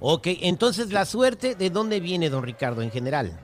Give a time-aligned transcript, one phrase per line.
[0.00, 3.40] Ok, entonces la suerte, ¿de dónde viene, don Ricardo, en general?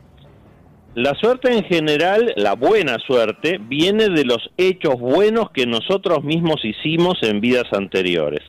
[0.96, 6.64] La suerte en general, la buena suerte, viene de los hechos buenos que nosotros mismos
[6.64, 8.40] hicimos en vidas anteriores.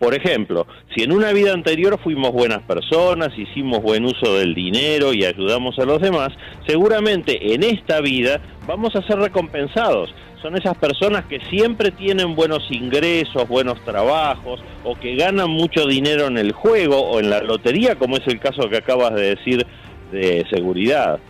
[0.00, 5.12] Por ejemplo, si en una vida anterior fuimos buenas personas, hicimos buen uso del dinero
[5.12, 6.30] y ayudamos a los demás,
[6.66, 10.12] seguramente en esta vida vamos a ser recompensados.
[10.42, 16.26] Son esas personas que siempre tienen buenos ingresos, buenos trabajos o que ganan mucho dinero
[16.26, 19.64] en el juego o en la lotería, como es el caso que acabas de decir
[20.10, 21.20] de seguridad.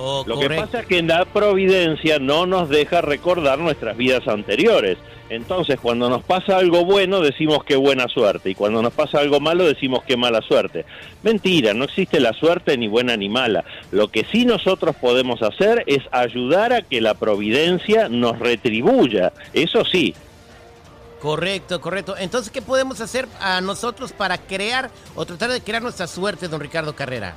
[0.00, 4.96] Oh, Lo que pasa es que la providencia no nos deja recordar nuestras vidas anteriores.
[5.28, 8.50] Entonces, cuando nos pasa algo bueno, decimos qué buena suerte.
[8.50, 10.84] Y cuando nos pasa algo malo, decimos qué mala suerte.
[11.24, 13.64] Mentira, no existe la suerte ni buena ni mala.
[13.90, 19.32] Lo que sí nosotros podemos hacer es ayudar a que la providencia nos retribuya.
[19.52, 20.14] Eso sí.
[21.20, 22.16] Correcto, correcto.
[22.16, 26.60] Entonces, ¿qué podemos hacer a nosotros para crear o tratar de crear nuestra suerte, don
[26.60, 27.34] Ricardo Carrera?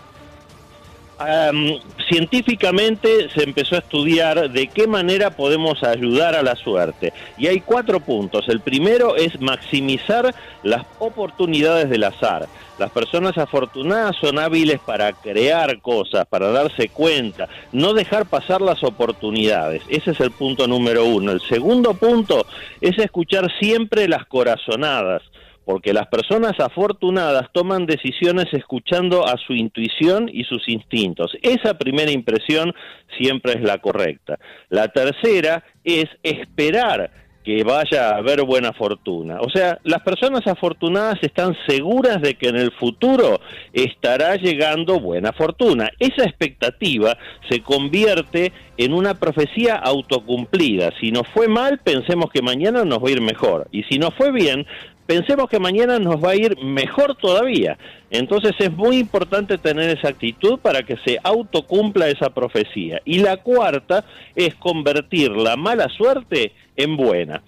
[1.22, 7.14] Am, científicamente se empezó a estudiar de qué manera podemos ayudar a la suerte.
[7.38, 8.50] Y hay cuatro puntos.
[8.50, 10.34] El primero es maximizar
[10.64, 12.48] las oportunidades del azar.
[12.80, 18.84] Las personas afortunadas son hábiles para crear cosas, para darse cuenta, no dejar pasar las
[18.84, 19.84] oportunidades.
[19.88, 21.32] Ese es el punto número uno.
[21.32, 22.48] El segundo punto
[22.82, 25.22] es escuchar siempre las corazonadas
[25.66, 31.32] porque las personas afortunadas toman decisiones escuchando a su intuición y sus instintos.
[31.42, 32.74] Esa primera impresión
[33.18, 34.40] siempre es la correcta.
[34.70, 37.12] La tercera es esperar
[37.44, 39.40] que vaya a haber buena fortuna.
[39.42, 43.40] O sea, las personas afortunadas están seguras de que en el futuro
[43.74, 45.90] estará llegando buena fortuna.
[45.98, 47.18] Esa expectativa
[47.50, 50.92] se convierte en una profecía autocumplida.
[51.00, 53.68] Si nos fue mal, pensemos que mañana nos va a ir mejor.
[53.72, 54.66] Y si nos fue bien,
[55.06, 57.78] pensemos que mañana nos va a ir mejor todavía.
[58.10, 63.02] Entonces es muy importante tener esa actitud para que se autocumpla esa profecía.
[63.06, 64.04] Y la cuarta
[64.36, 67.42] es convertir la mala suerte en buena.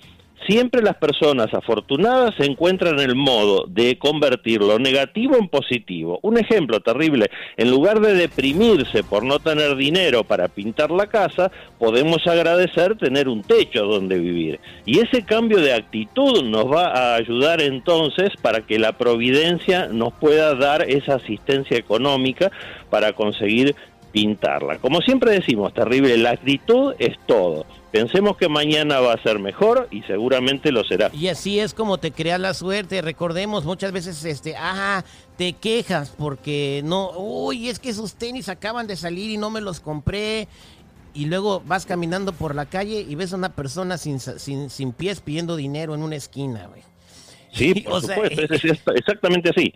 [0.48, 6.20] Siempre las personas afortunadas encuentran en el modo de convertir lo negativo en positivo.
[6.22, 11.50] Un ejemplo terrible, en lugar de deprimirse por no tener dinero para pintar la casa,
[11.80, 14.60] podemos agradecer tener un techo donde vivir.
[14.86, 20.14] Y ese cambio de actitud nos va a ayudar entonces para que la providencia nos
[20.14, 22.52] pueda dar esa asistencia económica
[22.90, 23.76] para conseguir
[24.14, 24.78] pintarla.
[24.78, 27.66] Como siempre decimos, terrible, la actitud es todo.
[27.92, 31.10] Pensemos que mañana va a ser mejor y seguramente lo será.
[31.14, 33.02] Y así es como te crea la suerte.
[33.02, 35.04] Recordemos, muchas veces, este, ajá,
[35.38, 39.62] te quejas porque no, uy, es que esos tenis acaban de salir y no me
[39.62, 40.48] los compré.
[41.16, 44.94] Y luego vas caminando por la calle y ves a una persona sin, sin, sin
[44.94, 46.82] pies pidiendo dinero en una esquina, güey.
[47.52, 49.74] Sí, por supuesto, es exactamente así.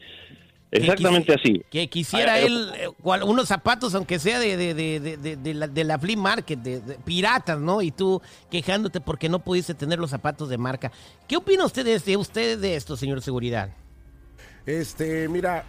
[0.70, 1.64] Exactamente así.
[1.70, 6.18] Que quisiera él eh, unos zapatos, aunque sea de, de, de, de la, la, flea
[6.18, 7.82] market, de, piratas, ¿no?
[7.82, 8.22] Y tú
[8.52, 10.92] quejándote porque no pudiste tener los zapatos de marca.
[11.28, 13.70] ¿Qué opina usted de, usted de esto, señor Seguridad?
[14.66, 15.64] Este, mira,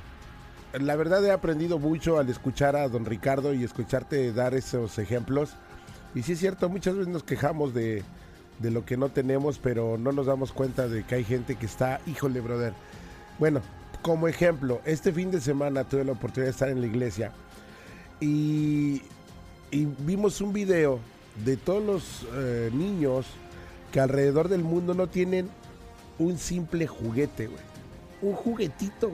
[0.80, 5.50] la verdad he aprendido mucho al escuchar a don Ricardo y escucharte dar esos ejemplos.
[6.14, 8.02] Y sí es cierto, muchas veces nos quejamos de,
[8.58, 11.66] de lo que no tenemos, pero no nos damos cuenta de que hay gente que
[11.66, 12.72] está, híjole, brother.
[13.38, 13.62] Bueno,
[14.02, 17.32] como ejemplo, este fin de semana tuve la oportunidad de estar en la iglesia
[18.20, 19.02] y,
[19.70, 20.98] vimos un video
[21.44, 23.26] de todos los eh, niños
[23.92, 25.48] que alrededor del mundo no tienen
[26.18, 27.62] un simple juguete, güey.
[28.20, 29.10] Un juguetito,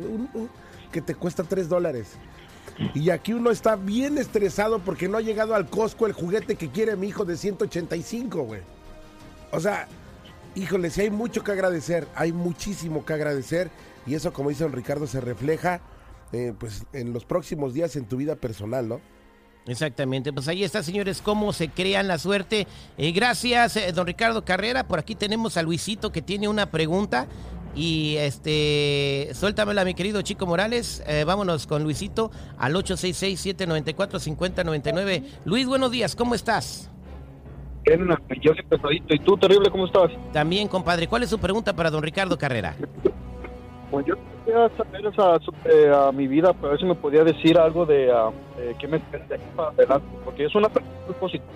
[0.90, 2.12] que te cuesta 3 dólares.
[2.94, 6.70] Y aquí uno está bien estresado porque no ha llegado al Costco el juguete que
[6.70, 8.62] quiere mi hijo de 185, güey.
[9.52, 9.86] O sea,
[10.54, 13.70] híjole, si hay mucho que agradecer, hay muchísimo que agradecer
[14.06, 15.80] y eso, como dice don Ricardo, se refleja
[16.32, 19.00] eh, pues en los próximos días en tu vida personal, ¿no?
[19.66, 22.66] Exactamente, pues ahí está, señores, cómo se crean la suerte.
[22.98, 24.86] Eh, gracias, eh, don Ricardo Carrera.
[24.86, 27.26] Por aquí tenemos a Luisito que tiene una pregunta.
[27.76, 31.02] Y este, suéltamela, mi querido Chico Morales.
[31.26, 35.24] vámonos con Luisito al 866-794-5099.
[35.44, 36.88] Luis, buenos días, ¿cómo estás?
[37.84, 39.14] Yo soy pesadito.
[39.14, 40.12] ¿Y tú, terrible, cómo estás?
[40.32, 41.08] También, compadre.
[41.08, 42.76] ¿Cuál es su pregunta para don Ricardo Carrera?
[43.94, 44.14] Pues yo
[44.44, 45.14] quería saber
[45.44, 48.12] sobre a mi vida, pero a ver si me podía decir algo de,
[48.80, 51.46] qué me espera de aquí para adelante, porque es una persona muy positiva.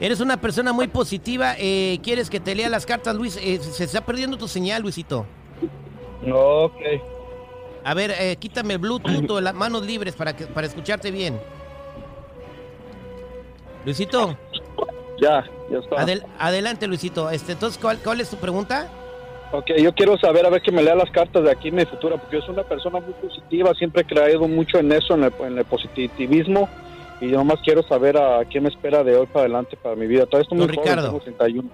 [0.00, 1.54] Eres una persona muy positiva.
[1.56, 3.36] Eh, ¿Quieres que te lea las cartas, Luis?
[3.36, 5.26] Eh, se está perdiendo tu señal, Luisito.
[6.28, 6.80] Ok.
[7.84, 11.40] A ver, eh, quítame Bluetooth o las manos libres para, que, para escucharte bien.
[13.84, 14.36] Luisito.
[15.20, 16.24] Ya, ya está.
[16.36, 17.30] adelante, Luisito.
[17.30, 18.90] Este, entonces, ¿cuál, ¿cuál es tu pregunta?
[19.56, 21.84] Ok, yo quiero saber, a ver que me lea las cartas de aquí en mi
[21.84, 25.22] futuro, porque yo soy una persona muy positiva, siempre he creído mucho en eso, en
[25.22, 26.68] el, positivismo,
[27.20, 30.08] y yo nomás quiero saber a qué me espera de hoy para adelante para mi
[30.08, 30.26] vida.
[30.26, 31.08] Todo esto muy Ricardo.
[31.08, 31.70] Joven, 31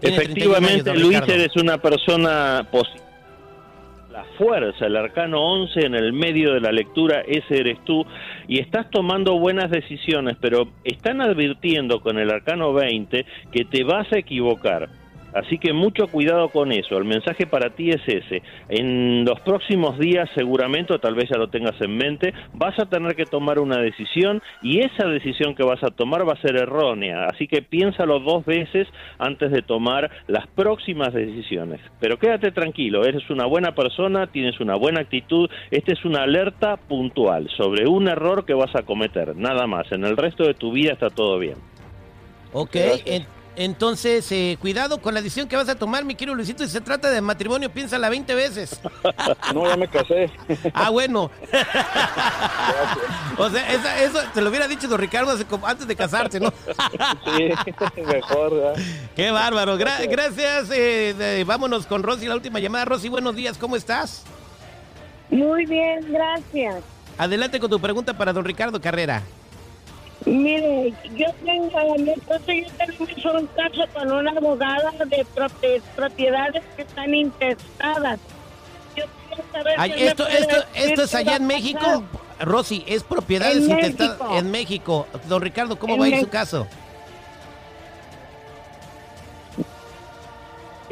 [0.00, 3.06] Efectivamente, Luis, eres una persona positiva.
[4.10, 8.04] La fuerza, el arcano 11 en el medio de la lectura, ese eres tú,
[8.48, 14.12] y estás tomando buenas decisiones, pero están advirtiendo con el arcano 20 que te vas
[14.12, 15.01] a equivocar
[15.34, 16.96] Así que mucho cuidado con eso.
[16.96, 18.42] El mensaje para ti es ese.
[18.68, 22.86] En los próximos días seguramente, o tal vez ya lo tengas en mente, vas a
[22.86, 26.56] tener que tomar una decisión y esa decisión que vas a tomar va a ser
[26.56, 27.26] errónea.
[27.26, 31.80] Así que piénsalo dos veces antes de tomar las próximas decisiones.
[32.00, 35.48] Pero quédate tranquilo, eres una buena persona, tienes una buena actitud.
[35.70, 39.36] Esta es una alerta puntual sobre un error que vas a cometer.
[39.36, 39.90] Nada más.
[39.92, 41.56] En el resto de tu vida está todo bien.
[42.52, 42.76] Ok,
[43.54, 46.64] entonces, eh, cuidado con la decisión que vas a tomar, mi querido Luisito.
[46.64, 48.80] Si se trata de matrimonio, piénsala 20 veces.
[49.52, 50.30] No, ya me casé.
[50.72, 51.30] Ah, bueno.
[53.36, 56.52] o sea, eso te lo hubiera dicho don Ricardo antes de casarse, ¿no?
[57.36, 57.50] sí,
[58.02, 58.74] mejor.
[59.14, 59.76] Qué bárbaro.
[59.76, 60.70] gracias.
[60.72, 62.86] Eh, vámonos con Rosy, la última llamada.
[62.86, 63.58] Rosy, buenos días.
[63.58, 64.24] ¿Cómo estás?
[65.30, 66.82] Muy bien, gracias.
[67.18, 69.22] Adelante con tu pregunta para don Ricardo Carrera.
[70.24, 75.26] Mire, yo tengo, mi esposo y yo tenemos un caso con una abogada de
[75.96, 78.20] propiedades que están intestadas.
[78.96, 82.04] Yo quiero saber Ay, esto, esto, esto es allá en México.
[82.40, 85.06] Rosy, es propiedades intestadas en México.
[85.28, 86.66] Don Ricardo, ¿cómo va a ir su caso?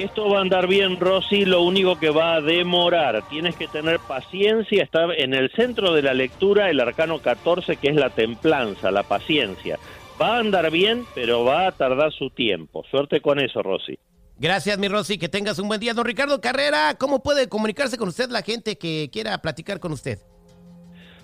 [0.00, 3.22] Esto va a andar bien, Rosy, lo único que va a demorar.
[3.28, 4.82] Tienes que tener paciencia.
[4.82, 9.02] Está en el centro de la lectura el arcano 14, que es la templanza, la
[9.02, 9.78] paciencia.
[10.18, 12.82] Va a andar bien, pero va a tardar su tiempo.
[12.90, 13.98] Suerte con eso, Rosy.
[14.38, 15.18] Gracias, mi Rosy.
[15.18, 15.92] Que tengas un buen día.
[15.92, 20.18] Don Ricardo Carrera, ¿cómo puede comunicarse con usted la gente que quiera platicar con usted?